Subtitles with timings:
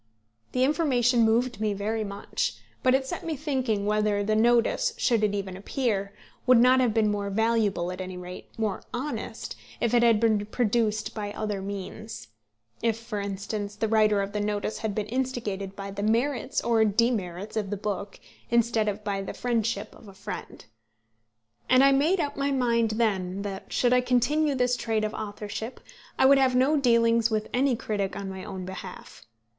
[0.53, 5.23] The information moved me very much; but it set me thinking whether the notice, should
[5.23, 6.11] it ever appear,
[6.47, 10.43] would not have been more valuable, at any rate more honest, if it had been
[10.47, 12.29] produced by other means;
[12.81, 16.83] if for instance the writer of the notice had been instigated by the merits or
[16.83, 20.65] demerits of the book instead of by the friendship of a friend.
[21.69, 25.79] And I made up my mind then that, should I continue this trade of authorship,
[26.17, 29.27] I would have no dealings with any critic on my own behalf.